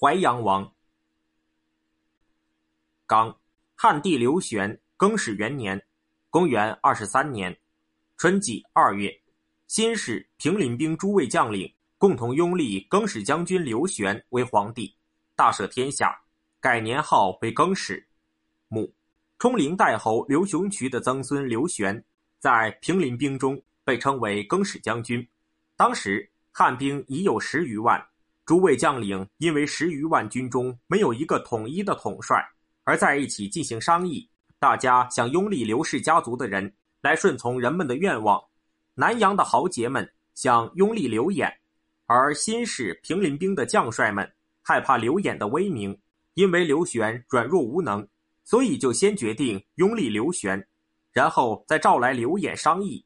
[0.00, 0.72] 淮阳王。
[3.04, 3.36] 刚，
[3.74, 5.84] 汉帝刘玄更始元年，
[6.30, 7.58] 公元二十三年
[8.16, 9.12] 春季二月，
[9.66, 14.96] 新使平林兵诸位将领共同拥立更始将军刘玄为皇帝，
[15.34, 16.16] 大赦天下，
[16.60, 18.06] 改年号为更始。
[18.68, 18.94] 母，
[19.40, 22.04] 冲陵代侯刘雄渠的曾孙刘玄，
[22.38, 25.28] 在平林兵中被称为更始将军。
[25.76, 28.07] 当时汉兵已有十余万，
[28.48, 32.42] 诸位将领因为十余万军中没有一个统一的统帅，
[32.84, 34.26] 而在一起进行商议。
[34.58, 36.72] 大家想拥立刘氏家族的人
[37.02, 38.42] 来顺从人们的愿望。
[38.94, 41.52] 南阳的豪杰们想拥立刘演，
[42.06, 44.26] 而新式平林兵的将帅们
[44.62, 45.94] 害怕刘演的威名，
[46.32, 48.08] 因为刘玄软弱无能，
[48.44, 50.66] 所以就先决定拥立刘玄，
[51.12, 53.04] 然后再召来刘演商议。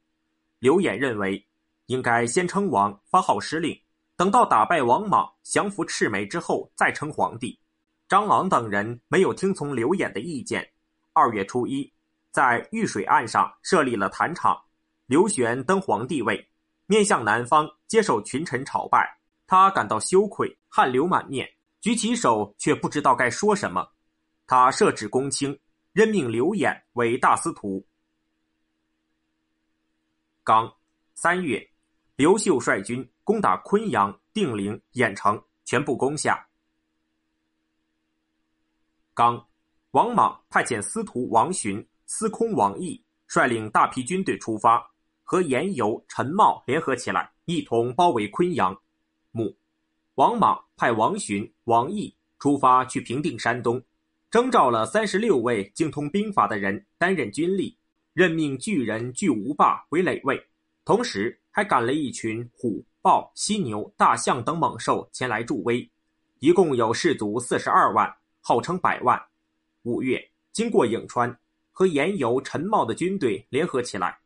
[0.60, 1.44] 刘演认为。
[1.86, 3.76] 应该先称王，发号施令，
[4.22, 7.58] 等到打败王莽、降服赤眉之后再称皇帝。
[8.08, 10.64] 张昂等人没有听从刘演的意见。
[11.12, 11.92] 二月初一，
[12.30, 14.56] 在玉水岸上设立了坛场，
[15.06, 16.48] 刘玄登皇帝位，
[16.86, 19.18] 面向南方接受群臣朝拜。
[19.44, 21.48] 他感到羞愧，汗流满面，
[21.80, 23.84] 举起手却不知道该说什么。
[24.46, 25.58] 他设置公卿，
[25.92, 27.84] 任命刘演为大司徒。
[30.44, 30.72] 刚
[31.16, 31.71] 三月。
[32.22, 36.46] 刘秀率军攻打昆阳、定陵、郾城，全部攻下。
[39.12, 39.44] 刚，
[39.90, 44.88] 王莽派遣司徒王寻、司空王毅率领大批军队出发，
[45.24, 48.80] 和严尤、陈茂联合起来，一同包围昆阳。
[49.32, 49.52] 母，
[50.14, 53.82] 王莽派王寻、王毅出发去平定山东，
[54.30, 57.74] 征召了三十六位精通兵法的人担任军吏，
[58.12, 60.40] 任命巨人巨无霸为垒卫，
[60.84, 61.36] 同时。
[61.54, 65.88] 还赶了一群虎、豹、犀牛、大象等猛兽前来助威，
[66.38, 69.22] 一共有士卒四十二万，号称百万。
[69.82, 70.18] 五月，
[70.50, 71.38] 经过颍川，
[71.70, 74.18] 和严尤、陈茂的军队联合起来。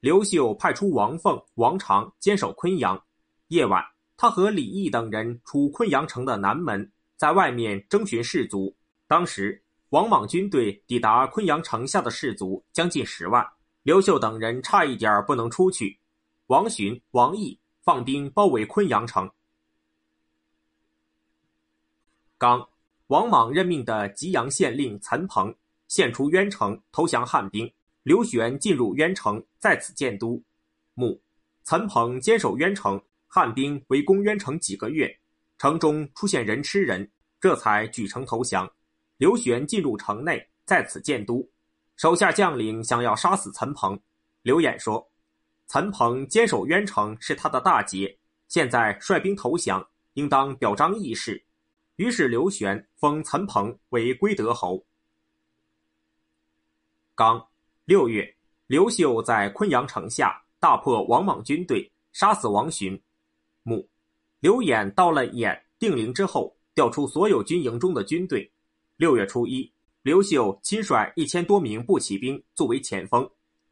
[0.00, 3.00] 刘秀派出王凤、王常坚守昆阳。
[3.48, 3.82] 夜晚，
[4.16, 8.74] 他和李毅等人出昆阳城的南门，在外面征询士卒。
[9.06, 13.46] 当时，王莽军队抵达昆阳城下的士卒将近十万，
[13.84, 15.96] 刘秀等人差一点不能出去。
[16.48, 19.30] 王寻、王毅放兵包围昆阳城。
[22.36, 22.68] 刚，
[23.06, 25.54] 王莽任命的吉阳县令岑彭
[25.88, 27.72] 献出渊城投降汉兵，
[28.02, 30.42] 刘玄进入渊城，在此建都。
[30.92, 31.18] 母，
[31.62, 35.18] 岑彭坚守渊城，汉兵围攻渊城几个月，
[35.56, 37.10] 城中出现人吃人，
[37.40, 38.70] 这才举城投降。
[39.16, 41.48] 刘玄进入城内，在此建都，
[41.96, 43.98] 手下将领想要杀死岑彭，
[44.42, 45.10] 刘演说。
[45.74, 51.44] 岑彭坚守渊城是他的大捷，现在率兵投降，应当表彰义士。
[51.96, 54.80] 于是刘玄封岑彭为归德侯。
[57.16, 57.44] 刚
[57.86, 58.36] 六月，
[58.68, 63.02] 刘秀在昆阳城下大破王莽军队，杀死王寻。
[63.64, 63.88] 母
[64.38, 68.48] 刘演到了兖定陵之后，调出所有军营中的军队。
[68.96, 69.68] 六月初一，
[70.02, 73.28] 刘秀亲率一千多名步骑兵作为前锋。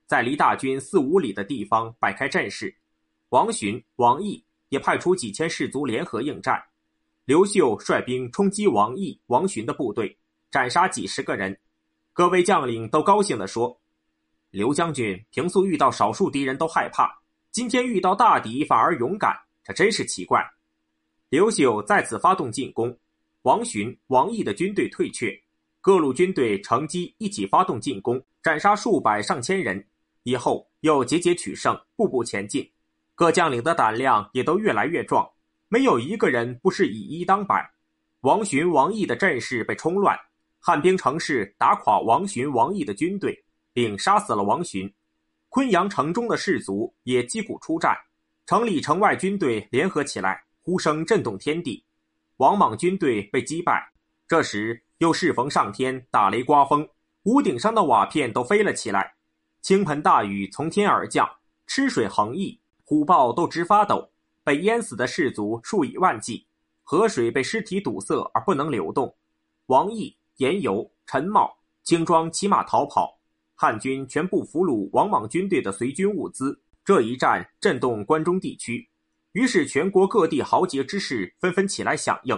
[0.06, 2.74] 在离大军四五里的地方摆开阵势，
[3.30, 6.62] 王寻、王毅也派出几千士卒联合应战。
[7.24, 10.16] 刘秀率兵冲击王毅、王寻的部队，
[10.50, 11.56] 斩杀几十个人。
[12.12, 13.80] 各位将领都高兴地说
[14.50, 17.10] ：“刘将军平素遇到少数敌人都害怕，
[17.50, 20.44] 今天遇到大敌反而勇敢，这真是奇怪。”
[21.30, 22.94] 刘秀再次发动进攻，
[23.42, 25.32] 王寻、王毅的军队退却，
[25.80, 29.82] 各路军队乘机一起发动进攻，斩杀数百上千人。
[30.24, 32.70] 以后又节节取胜，步步前进，
[33.14, 35.28] 各将领的胆量也都越来越壮，
[35.68, 37.72] 没有一个人不是以一当百。
[38.20, 40.16] 王寻、王毅的阵势被冲乱，
[40.60, 44.92] 汉兵乘势打垮王寻、王毅的军队，并杀死了王寻。
[45.48, 47.96] 昆阳城中的士卒也击鼓出战，
[48.46, 51.84] 城里城外军队联合起来，呼声震动天地。
[52.36, 53.92] 王莽军队被击败，
[54.28, 56.88] 这时又适逢上天打雷刮风，
[57.24, 59.14] 屋顶上的瓦片都飞了起来。
[59.62, 61.28] 倾盆大雨从天而降，
[61.68, 64.10] 吃水横溢，虎豹都直发抖。
[64.42, 66.44] 被淹死的士卒数以万计，
[66.82, 69.14] 河水被尸体堵塞而不能流动。
[69.66, 73.20] 王毅、严尤、陈茂轻装骑马逃跑，
[73.54, 76.60] 汉军全部俘虏王莽军队的随军物资。
[76.84, 78.90] 这一战震动关中地区，
[79.30, 82.36] 于是全国各地豪杰之士纷纷起来响应，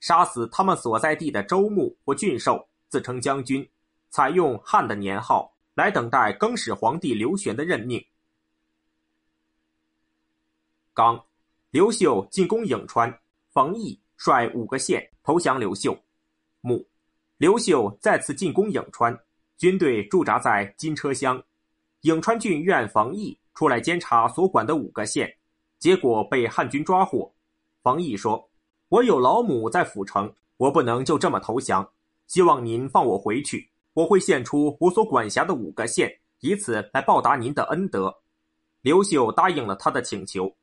[0.00, 3.68] 杀死他们所在地的州牧或郡守，自称将军，
[4.08, 5.51] 采用汉的年号。
[5.74, 8.04] 来等待更始皇帝刘玄的任命。
[10.92, 11.24] 刚，
[11.70, 13.18] 刘秀进攻颍川，
[13.50, 15.98] 冯异率五个县投降刘秀。
[16.60, 16.86] 母，
[17.38, 19.18] 刘秀再次进攻颍川，
[19.56, 21.42] 军队驻扎在金车乡。
[22.02, 25.34] 颍川郡院冯异出来监察所管的五个县，
[25.78, 27.32] 结果被汉军抓获。
[27.82, 28.50] 冯异说
[28.90, 31.90] ：“我有老母在府城，我不能就这么投降。
[32.26, 38.22] 希望您放我回去，我会献出我所管辖的五个县，以此来报答您的恩德。”
[38.82, 40.54] 刘秀答应了他的请求。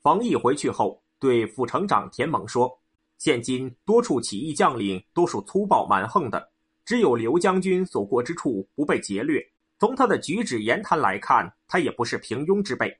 [0.00, 2.80] 冯异回去后，对副城长田蒙说
[3.18, 6.50] ：“现今多处起义将领多属粗暴蛮横的，
[6.84, 9.40] 只有刘将军所过之处不被劫掠。”
[9.78, 12.94] 从他的举止言谈来看，他也不是平庸之辈，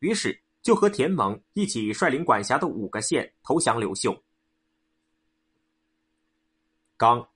[0.00, 4.20] 于是就和田蒙一起率领管辖的五个县投降刘秀。
[6.96, 7.28] 刚，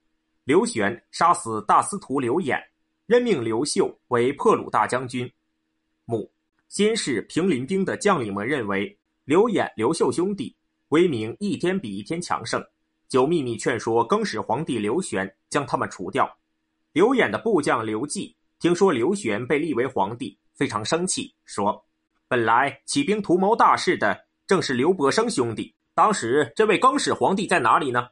[0.45, 2.59] 刘玄杀死大司徒刘演，
[3.07, 5.31] 任命刘秀为破虏大将军。
[6.05, 6.29] 母，
[6.69, 10.57] 先是平林兵的将领们认为刘演、刘秀兄弟
[10.89, 12.61] 威名一天比一天强盛，
[13.09, 16.29] 就秘密劝说更始皇帝刘玄将他们除掉。
[16.93, 18.37] 刘演的部将刘季。
[18.59, 21.85] 听说刘玄被立为皇帝，非常生气，说
[22.29, 24.17] ：“本来起兵图谋大事的
[24.47, 28.07] 正是刘伯升兄弟，当时这位更始皇帝在哪里呢？”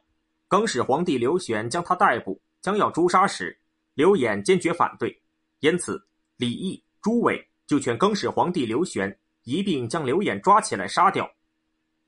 [0.51, 3.57] 更始皇帝刘玄将他逮捕，将要诛杀时，
[3.93, 5.17] 刘演坚决反对，
[5.61, 6.05] 因此
[6.35, 11.25] 李毅、朱伟就劝更始皇帝刘玄一并将刘演抓起来杀掉。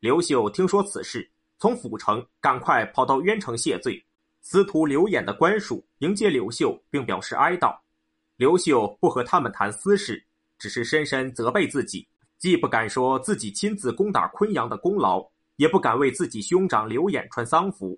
[0.01, 4.05] 刘秀听说此事，从府城赶快跑到渊城谢罪，
[4.41, 7.73] 司徒刘演的官署迎接刘秀，并表示哀悼。
[8.35, 10.21] 刘秀不和他们谈私事，
[10.59, 12.05] 只是深深责备自己，
[12.39, 15.25] 既不敢说自己亲自攻打昆阳的功劳，
[15.55, 17.97] 也不敢为自己兄长刘演穿丧服，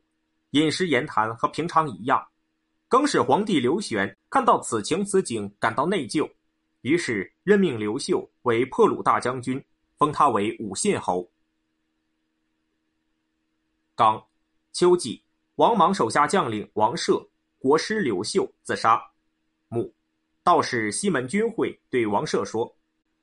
[0.55, 2.25] 饮食言谈和平常一样。
[2.87, 6.31] 更始皇帝刘玄看到此情此景，感到内疚，
[6.79, 9.61] 于是任命刘秀为破虏大将军，
[9.97, 11.29] 封他为武信侯。
[13.95, 14.25] 刚，
[14.71, 15.21] 秋季，
[15.55, 17.21] 王莽手下将领王涉、
[17.57, 19.01] 国师刘秀自杀。
[19.67, 19.93] 母。
[20.41, 22.73] 道士西门君会对王舍说：“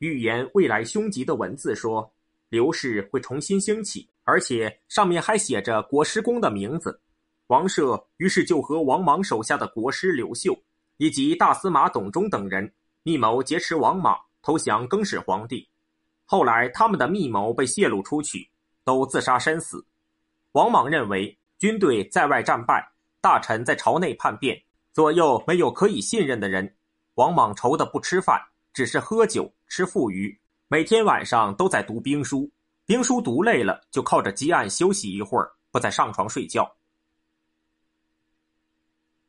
[0.00, 2.12] 预言未来凶吉的文字说，
[2.50, 7.00] 刘氏会重新兴起，而且上面还写着国师公的名字。”
[7.48, 10.56] 王舍于是就和王莽手下的国师刘秀
[10.96, 12.72] 以及大司马董忠等人
[13.02, 15.68] 密谋劫持王莽，投降更始皇帝。
[16.24, 18.48] 后来他们的密谋被泄露出去，
[18.84, 19.84] 都自杀身死。
[20.52, 24.62] 王莽认为军队在外战败，大臣在朝内叛变，
[24.92, 26.76] 左右没有可以信任的人。
[27.14, 28.40] 王莽愁得不吃饭，
[28.72, 32.50] 只是喝酒吃富余，每天晚上都在读兵书。
[32.86, 36.70] 兵书读累了，就靠着积案休息一会儿，不再上床睡觉。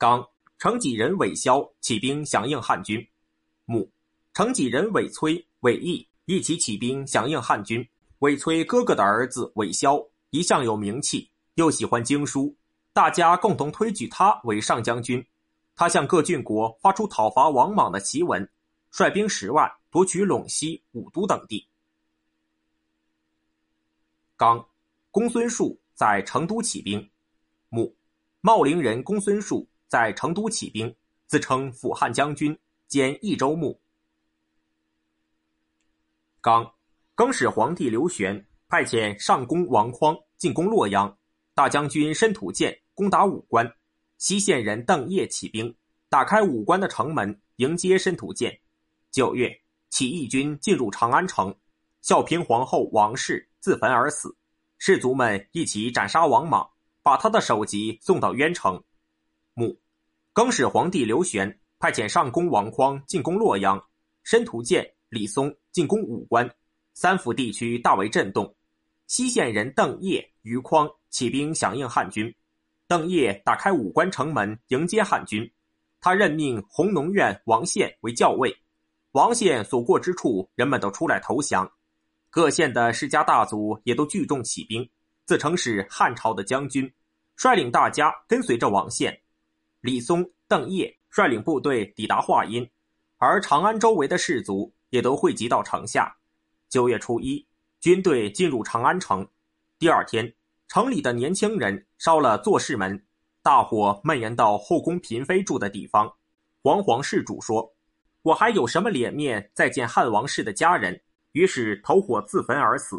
[0.03, 0.21] 刚，
[0.57, 3.07] 成济人韦骁起兵响应汉军。
[3.63, 3.89] 母，
[4.33, 7.87] 成济人韦崔、韦毅一起起兵响应汉军。
[8.19, 9.97] 韦崔哥哥的儿子韦骁
[10.31, 12.53] 一向有名气，又喜欢经书，
[12.91, 15.25] 大家共同推举他为上将军。
[15.73, 18.45] 他向各郡国发出讨伐王莽的檄文，
[18.91, 21.65] 率兵十万夺取陇西、武都等地。
[24.35, 24.67] 刚，
[25.11, 27.09] 公孙述在成都起兵。
[27.69, 27.95] 母，
[28.41, 30.91] 茂陵人公孙述在成都起兵，
[31.27, 32.57] 自称辅汉将军
[32.87, 33.79] 兼益州牧。
[36.41, 36.73] 刚，
[37.13, 41.15] 更始皇帝刘玄派遣上公王匡进攻洛阳，
[41.53, 43.71] 大将军申土建攻打武关。
[44.17, 45.71] 西县人邓业起兵，
[46.09, 48.59] 打开武关的城门，迎接申屠建。
[49.11, 51.55] 九月，起义军进入长安城，
[52.01, 54.35] 孝平皇后王氏自焚而死，
[54.79, 56.67] 士卒们一起斩杀王莽，
[57.03, 58.83] 把他的首级送到渊城。
[60.33, 63.79] 更始皇帝刘玄派遣上宫王匡进攻洛阳，
[64.23, 66.49] 申屠建、李松进攻武关，
[66.95, 68.51] 三府地区大为震动。
[69.05, 72.33] 西县人邓业、余匡起兵响应汉军。
[72.87, 75.47] 邓业打开武关城门迎接汉军，
[76.01, 78.51] 他任命弘农院王宪为校尉。
[79.11, 81.71] 王宪所过之处，人们都出来投降。
[82.31, 84.89] 各县的世家大族也都聚众起兵，
[85.25, 86.91] 自称是汉朝的将军，
[87.35, 89.15] 率领大家跟随着王宪。
[89.83, 92.65] 李松、邓业率领部队抵达华阴，
[93.17, 96.15] 而长安周围的士族也都汇集到城下。
[96.69, 97.45] 九月初一，
[97.81, 99.27] 军队进入长安城。
[99.77, 100.33] 第二天。
[100.69, 103.05] 城里的年轻人烧了坐室门，
[103.43, 106.11] 大火蔓延到后宫嫔妃住的地方。
[106.63, 107.75] 黄皇室主说
[108.23, 110.99] ：“我还有什么脸面再见汉王室的家人？”
[111.33, 112.95] 于是投火自焚而死。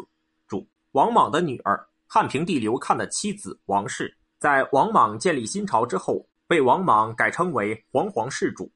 [0.47, 8.71] 主王莽的女儿汉平帝刘看的妻子王氏，在王莽建立新朝之后，被王莽改称为皇皇世主。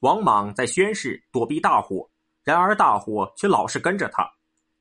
[0.00, 2.08] 王莽在宣室躲避大火，
[2.44, 4.28] 然而大火却老是跟着他。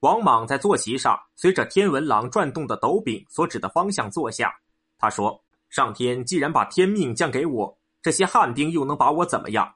[0.02, 4.54] 王莽在坐席上，随着天文郎转动的斗柄所指的方向坐下。
[5.00, 9.76] 他说：“上天既然把天命降给我，这些汉兵又能把我怎么样？”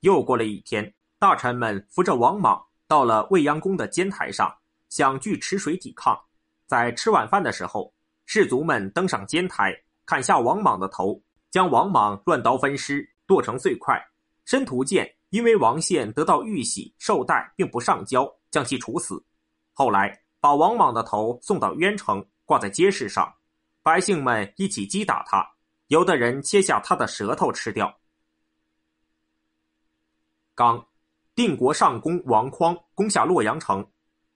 [0.00, 4.54] 又过了一天，大臣们扶着王莽到了未央宫的监台上，
[4.90, 6.18] 想据池水抵抗。
[6.66, 7.94] 在吃晚饭的时候，
[8.26, 11.18] 士卒们登上监台，砍下王莽的头，
[11.54, 13.96] 将王莽乱刀分尸，剁成碎块。
[14.44, 19.24] 申屠建因为王献得到玉玺绶带，并不上交，将其处死。
[19.72, 23.32] 后来，把王莽的头送到渊城，挂在街市上，
[23.84, 25.48] 百姓们一起击打他，
[25.86, 28.00] 有的人切下他的舌头吃掉。
[30.56, 30.84] 刚，
[31.36, 33.88] 定国上公王匡攻下洛阳城，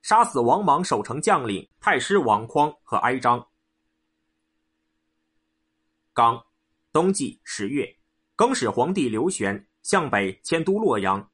[0.03, 3.45] 杀死王莽守城将领太师王匡和哀章。
[6.13, 6.41] 刚，
[6.91, 7.87] 冬季十月，
[8.35, 11.31] 更始皇帝刘玄向北迁都洛阳。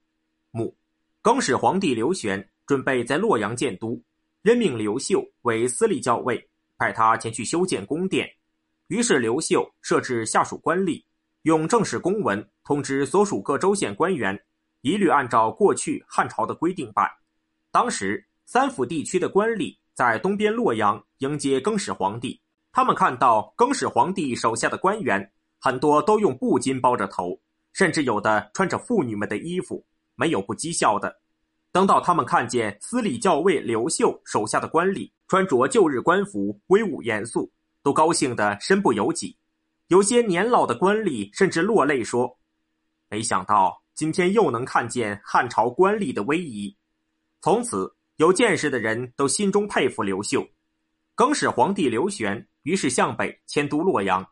[0.50, 0.76] 母，
[1.22, 2.48] 更始皇帝刘玄。
[2.66, 4.02] 准备在洛阳建都，
[4.40, 8.26] 任命刘秀为司隶校尉，派他前去修建宫殿。
[8.86, 11.04] 于是刘秀设置下属官吏，
[11.42, 14.42] 用正式公文通知所属各州县官员，
[14.80, 17.06] 一律按照过去汉朝的规定办。
[17.70, 22.40] 当时三府地区的官吏在东边洛阳迎接更始皇帝，
[22.72, 25.30] 他们看到更始皇帝手下的官员
[25.64, 27.40] 很多都用布巾包着头，
[27.72, 29.82] 甚至有的穿着妇女们的衣服，
[30.14, 31.22] 没有不讥笑的。
[31.72, 37.50] 等到他们看见司礼校尉刘秀手下的官吏穿着旧日官服，威武严肃，
[37.82, 39.38] 都高兴得身不由己。
[39.86, 42.38] 有些年老的官吏甚至落泪说
[43.08, 46.76] ：“没想到今天又能看见汉朝官吏的威仪。”
[47.40, 50.46] 从此，有见识的人都心中佩服刘秀。
[51.14, 54.22] 更始皇帝刘玄于是向北迁都洛阳。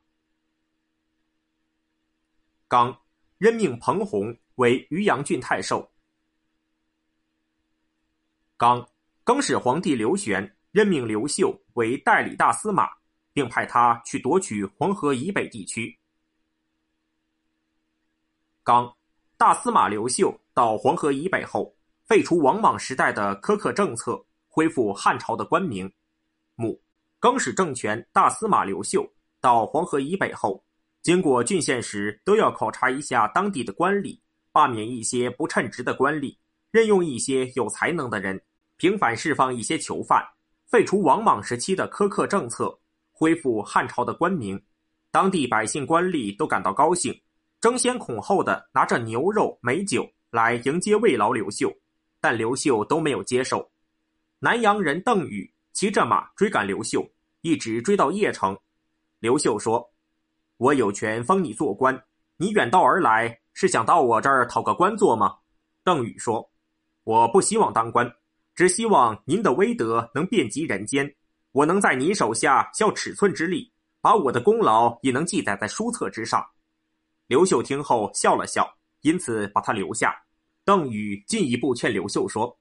[2.72, 2.98] 刚
[3.36, 5.92] 任命彭弘为渔阳郡太守。
[8.56, 8.88] 刚，
[9.24, 12.88] 更始皇帝刘玄任命刘秀为代理大司马，
[13.34, 16.00] 并派他去夺取黄河以北地区。
[18.62, 18.96] 刚，
[19.36, 21.76] 大司马刘秀到黄河以北后，
[22.06, 25.92] 废除王莽时代的苛刻政策，恢复汉朝的官名。
[26.54, 26.82] 母，
[27.18, 29.06] 更始政权大司马刘秀
[29.42, 30.64] 到黄河以北后，
[31.02, 34.16] 经过郡县时都要考察一下当地的官吏，
[34.52, 36.36] 罢免一些不称职的官吏，
[36.70, 38.40] 任用一些有才能的人。
[38.76, 40.24] 平反释放一些囚犯，
[40.68, 42.78] 废除王莽时期的苛刻政策，
[43.10, 44.60] 恢复汉朝的官名，
[45.10, 47.12] 当地百姓官吏都感到高兴，
[47.60, 51.72] 争先恐后的拿着牛肉美酒来迎接慰劳刘秀，
[52.20, 53.68] 但刘秀都没有接受。
[54.38, 57.04] 南阳人邓禹骑着马追赶刘秀，
[57.40, 58.56] 一直追到邺城。
[59.20, 59.88] 刘秀说
[60.62, 62.00] ：“我有权封你做官，
[62.36, 65.34] 你远道而来是想到我这儿讨个官做吗？”
[65.82, 66.48] 邓禹说
[67.02, 68.08] ：“我不希望当官。”
[68.54, 71.12] 只希望您的威德能遍及人间，
[71.50, 76.46] 我能在你手下效尺寸之力，把我的功劳也能记载在书册之上。
[77.26, 80.14] 刘秀听后笑了笑，因此把他留下。
[80.64, 82.56] 邓禹进一步劝刘秀说：“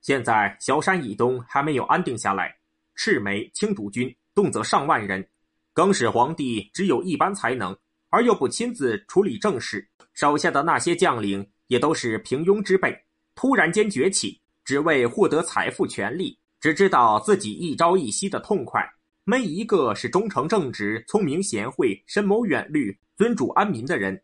[0.00, 2.56] 现在萧山以东还没有安定下来，
[2.94, 5.28] 赤眉青竹军动则上万人，
[5.74, 7.76] 更始皇帝只有一般才能，
[8.08, 12.96] 而又不亲自处理政事，手下的那些将领也都是平庸之辈，
[13.34, 18.82] 突然间崛起。”只为获得财富、权力，只知道自己一朝一夕的痛快，
[19.24, 24.18] 没一个是忠诚正直、聪明贤惠、深谋远虑、尊主安民的人。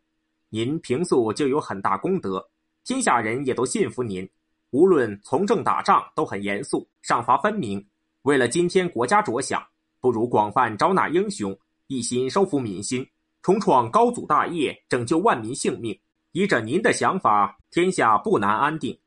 [0.48, 2.42] 您平素就有很大功德，
[2.86, 4.26] 天下人也都信服您。
[4.70, 7.86] 无论从政打仗都很严肃，赏罚分明。
[8.22, 9.62] 为了今天国家着想，
[10.00, 13.06] 不如广泛招纳英雄，一心收服民心，
[13.42, 15.98] 重创高祖大业，拯救万民性命。
[16.32, 18.98] 依着您的想法，天下不难安定。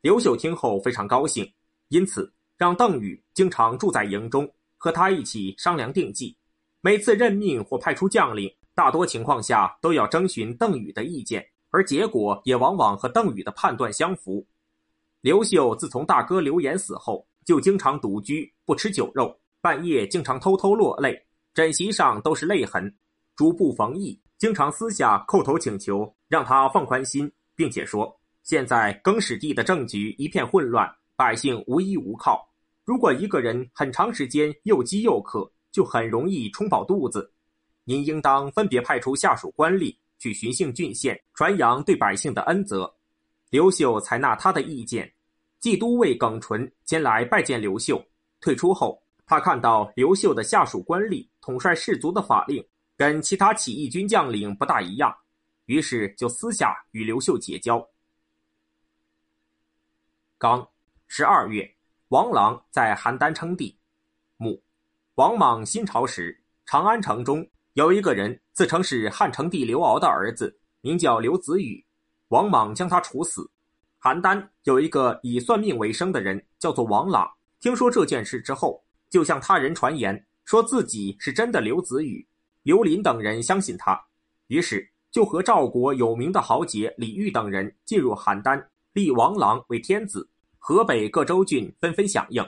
[0.00, 1.50] 刘秀听后非常高兴，
[1.88, 6.36] 因此让邓禹经常住在营中，和他一起商量定计。
[6.80, 14.46] 每次任命或派出将领，大多情况下都要征询邓禹的意见，而结果也往往和邓禹的判断相符。
[15.20, 21.20] 刘秀自从大哥刘岩死后，就经常独居，不吃酒肉，半夜经常偷偷落泪，
[21.52, 22.92] 枕席上都是泪痕。
[23.34, 28.14] 主簿冯异经常私下叩头请求，让他放宽心，并且说。
[28.44, 32.48] 现在更始帝的政局一片混乱，百姓无依无靠。
[32.84, 37.30] 如果一个人很长时间又饥又渴，就很容易充饱肚子。
[37.84, 42.90] 您应当分别派出下属官吏去巡幸郡县，传扬对百姓的恩泽。
[43.50, 45.12] 刘秀采纳他的意见，
[45.60, 48.02] 冀都尉耿纯前来拜见刘秀。
[48.40, 52.66] 退出后，他看到刘秀的下属官吏统帅士卒的法令
[52.96, 55.14] 跟其他起义军将领不大一样，
[55.66, 57.86] 于是就私下与刘秀结交。
[60.38, 60.66] 刚，
[61.08, 61.76] 十二月，
[62.08, 63.78] 王朗在邯郸称帝。
[64.38, 64.62] 母，
[65.16, 71.84] 王莽新朝时，长安城中有一个人自称是汉成帝刘骜的儿子，名叫刘子羽。
[72.28, 73.50] 王莽将他处死。
[74.00, 77.30] 邯郸有一个以算命为生的人，叫做王朗。
[77.60, 82.26] 听说这件事之后，就向他人传言，说自己是真的刘子宇。
[82.62, 83.98] 刘林等人相信他，
[84.48, 88.62] 于是就和赵国有名的豪杰李煜等人进入邯郸，
[88.92, 90.28] 立王朗为天子。
[90.58, 92.44] 河北各州郡纷纷响应。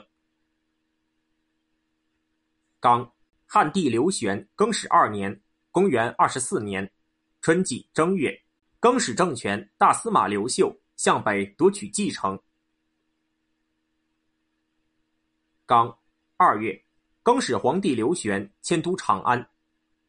[2.79, 3.11] 刚，
[3.47, 5.41] 汉帝刘玄更始二年
[5.71, 6.91] （公元二十四年）
[7.41, 8.39] 春季正月，
[8.79, 12.39] 更始政权大司马刘秀向北夺取蓟城。
[15.65, 15.97] 刚，
[16.43, 16.75] 二月，
[17.21, 19.47] 更始皇帝刘玄迁都长安。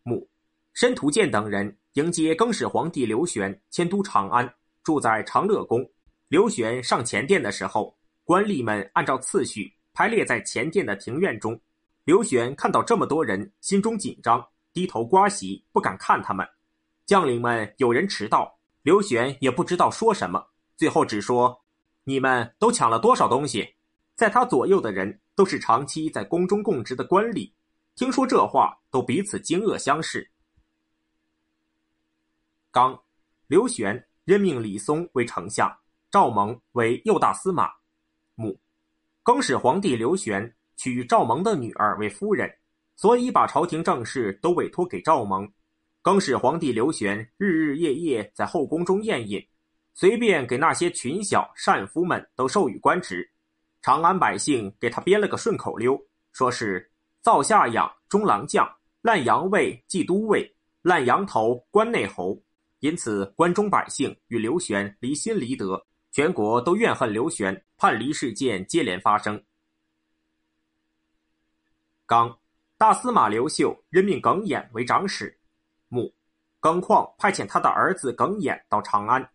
[0.02, 0.26] 母，
[0.72, 4.50] 申屠建等人迎接更始皇帝刘玄迁都长安，
[4.82, 5.86] 住在长乐宫。
[6.28, 7.94] 刘玄上前殿的时候。
[8.24, 11.60] 官吏们按照次序排列在前殿的庭院中。
[12.04, 16.48] 刘玄看到这么多人，心中紧张，低头刮席，不敢看他们。
[17.04, 20.42] 将领们有人迟到，刘玄也不知道说什么，
[20.78, 21.62] 最后只说
[22.04, 23.74] ：“你们都抢了多少东西？”
[24.22, 27.52] 在他左右的人都是长期在宫中供职的官吏，
[27.96, 30.30] 听说这话，都彼此惊愕相视。
[32.70, 32.96] 刚，
[33.48, 35.68] 刘玄任命李松为丞相，
[36.08, 37.68] 赵蒙为右大司马。
[38.36, 38.56] 母，
[39.24, 42.48] 更始皇帝刘玄娶赵蒙的女儿为夫人，
[42.94, 45.52] 所以把朝廷政事都委托给赵蒙。
[46.00, 49.44] 更始皇帝刘玄日日夜夜在后宫中宴饮，
[49.94, 53.28] 随便给那些群小善夫们都授予官职。
[53.82, 56.00] 长安百姓给他编了个顺口溜，
[56.32, 56.88] 说是
[57.20, 58.64] 灶下养中郎将，
[59.00, 62.40] 烂羊胃祭都尉，烂羊头关内侯。
[62.78, 65.84] 因此，关中百姓与刘玄离心离德。
[66.12, 69.42] 全国都怨恨刘玄，叛离事件接连发生。
[72.06, 72.38] 刚，
[72.76, 75.40] 大司马刘秀任命耿弇为长史。
[75.88, 76.14] 穆，
[76.60, 79.28] 耿况派遣他的儿子耿弇到长安。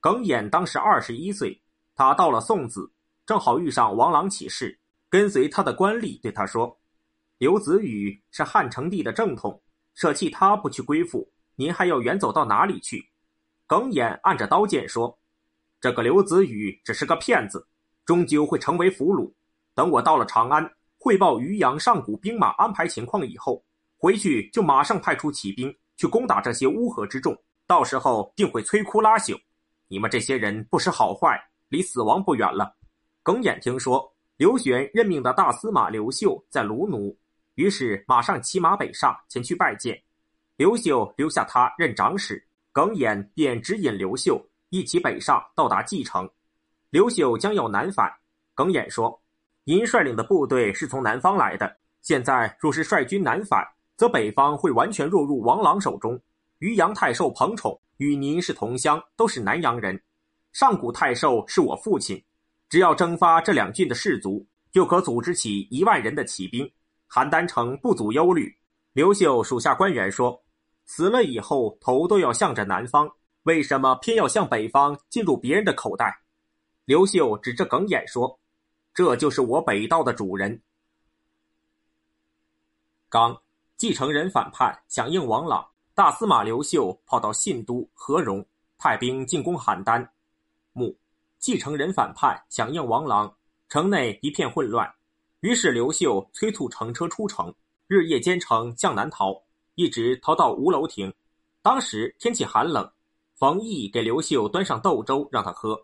[0.00, 1.60] 耿弇当时二十一岁，
[1.94, 2.90] 他到了宋子，
[3.30, 4.76] 正好遇上王朗起事，
[5.08, 6.76] 跟随他的官吏对他说
[7.38, 9.62] ：“刘子宇是汉成帝的正统，
[9.94, 13.08] 舍弃他不去归附，您还要远走到哪里去？”
[13.68, 15.16] 耿弇按着刀剑说。
[15.80, 17.64] 这个刘子宇只是个骗子，
[18.04, 19.32] 终究会成为俘虏。
[19.76, 23.64] 等我到了长安，汇报渔阳上古兵马安排情况以后，
[23.96, 27.40] 回去就马上派出骑兵去攻打这些乌合之众。
[27.68, 29.40] 到时候定会摧枯拉朽。
[29.86, 32.74] 你们这些人不识好坏，离死亡不远了。
[33.22, 37.14] 耿弇听说刘玄任命的大司马刘秀在卢奴，
[37.54, 40.02] 于是马上骑马北上前去拜见。
[40.56, 44.42] 刘秀留下他任长史，耿弇便指引刘秀。
[44.70, 46.30] 一起北上，到达蓟城。
[46.90, 48.10] 刘秀将要南返，
[48.54, 49.20] 耿弇说
[49.64, 56.18] ：“您率领的部队是从南方来的，现在若是率军南返，则北方会完全落入王朗手中。
[56.60, 60.00] 渔阳太守彭宠与您是同乡，都是南阳人。
[60.52, 62.22] 上古太守是我父亲，
[62.70, 66.64] 只要征发这两郡的士卒，就可组织起一万人的骑兵。
[67.10, 68.56] 邯郸城不足忧虑。”
[68.94, 70.42] 刘秀属下官员说
[70.86, 73.10] ：“死了以后，头都要向着南方。”
[73.44, 76.20] 为什么偏要向北方进入别人的口袋？
[76.84, 78.38] 刘秀指着耿眼说
[78.92, 80.60] ：“这就是我北道的主人。”
[83.08, 83.40] 刚
[83.76, 88.44] 继承人反叛，响应王朗，大司马刘秀跑到信都和荣，
[88.76, 90.06] 派兵进攻邯郸。
[90.72, 90.94] 穆
[91.40, 93.34] 继承人反叛，响应王朗，
[93.68, 94.88] 城内一片混乱。
[95.40, 97.52] 于是刘秀催促乘车出城，
[97.88, 99.42] 日夜兼程向南逃，
[99.74, 101.12] 一直逃到吴楼亭。
[101.62, 102.88] 当时天气寒冷。
[103.34, 105.82] 冯异给刘秀端上豆粥让他喝。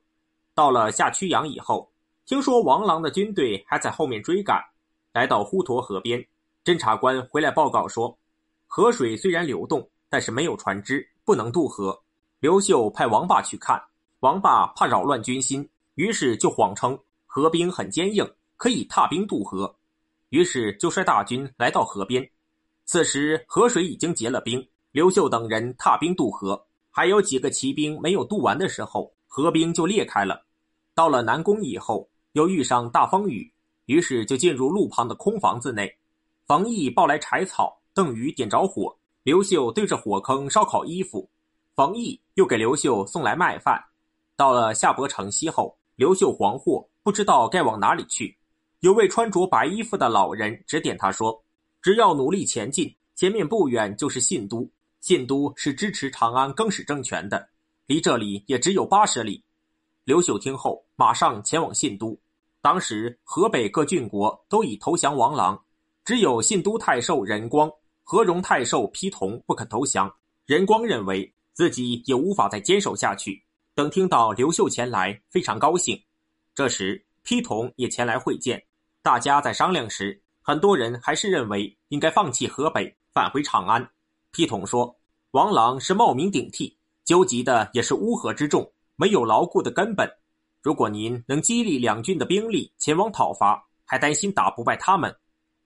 [0.55, 1.91] 到了下曲阳以后，
[2.27, 4.63] 听说王朗的军队还在后面追赶，
[5.15, 6.23] 来到滹沱河边，
[6.63, 8.15] 侦察官回来报告说，
[8.67, 11.99] 河水虽然流动，但是没有船只，不能渡河。
[12.41, 13.83] 刘秀派王霸去看，
[14.21, 18.27] 王霸怕扰乱军心，于是就谎称河冰很坚硬，
[18.57, 19.73] 可以踏冰渡河，
[20.31, 22.27] 于是就率大军来到河边。
[22.87, 26.67] 此时河水已经结了冰，刘秀等人踏冰渡河。
[26.91, 30.47] 还有几个骑兵没有渡完的时候，河冰就裂开了。
[30.95, 33.53] 到了南宫以后，又遇上大风雨，
[33.85, 35.95] 于是就进入路旁的空房子内。
[36.47, 41.29] 冯异抱来柴草，邓禹点着火，刘秀对着火坑烧烤衣服。
[41.75, 43.79] 冯异又给刘秀送来麦饭。
[44.37, 48.37] 到了夏伯城西后，刘秀惶惑，不知道该往哪里去。
[48.81, 51.43] 有位穿着白衣服的老人指点他说
[51.81, 54.69] ：“只要努力前进，前面不远就是信都。”
[55.01, 57.49] 信都是支持长安更始政权的，
[57.87, 59.41] 离这里也只有八十里。
[60.03, 62.19] 刘秀听后，马上前往信都。
[62.61, 65.63] 当时河北各郡国都已投降王朗，
[66.05, 67.71] 只有信都太守任光、
[68.03, 70.13] 和荣太守批同不肯投降。
[70.45, 73.41] 任光认为自己也无法再坚守下去。
[73.77, 76.03] 等听到刘秀前来，非常高兴。
[76.55, 78.65] 这时丕同也前来会见，
[79.03, 83.87] 大家在商量时，很多人还是认为应该放弃河北，返回长安。
[84.33, 84.97] 丕同说
[85.33, 90.11] ：“王朗是冒名顶替，纠集的也是乌合之众，没有牢固的根本。
[90.63, 95.15] 如果您能激励两军的兵力前往讨伐，还担心打不败他们？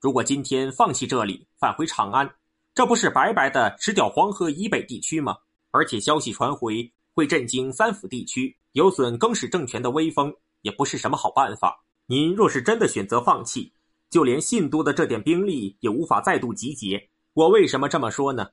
[0.00, 2.28] 如果今天放弃这里，返回长安。”
[2.74, 5.36] 这不是白白的吃掉黄河以北地区吗？
[5.70, 11.84] 而且消息传回会震惊三府地区，有损更始政权的威风，也不是什么好办法。
[12.06, 13.70] 您若是真的选择放弃，
[14.08, 17.10] 就连信都的这点兵力也无法再度集结。
[17.34, 18.48] 我为什么这么说呢？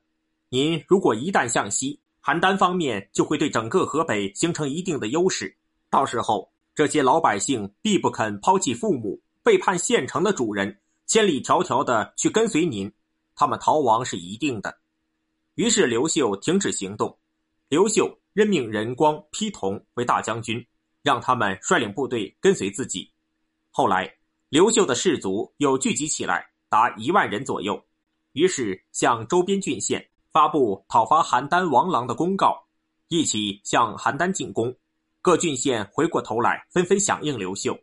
[0.49, 5.55] 您如果一旦向西，邯郸方面就会对整个河北形成一定的优势，
[5.89, 12.91] 到时候这些老百姓必不肯抛弃父母，背叛县城的主人，千里迢迢的去跟随您。
[13.33, 14.77] 他们逃亡是一定的，
[15.55, 17.17] 于是刘秀停止行动。
[17.69, 20.63] 刘秀任命任光、丕同为大将军，
[21.01, 23.11] 让他们率领部队跟随自己。
[23.71, 24.07] 后来，
[24.49, 27.83] 刘秀的士卒又聚集起来，达一万人左右，
[28.33, 32.63] 于是向周边郡县发布讨伐邯郸王郎的公告，
[33.07, 34.71] 一起向邯郸进攻。
[35.23, 37.75] 各郡县回过头来，纷纷响应刘秀。